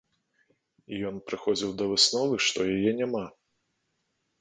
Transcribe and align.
І 0.93 1.01
ён 1.09 1.15
прыходзіў 1.27 1.71
да 1.83 1.89
высновы, 1.93 2.35
што 2.49 2.59
яе 2.75 2.91
няма. 3.05 3.25